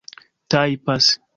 tajpas 0.49 1.05